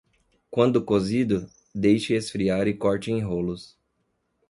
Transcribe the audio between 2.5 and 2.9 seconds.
e